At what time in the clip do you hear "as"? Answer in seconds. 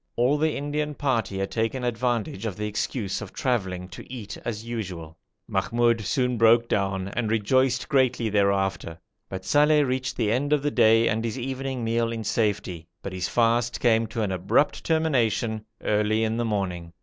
4.43-4.65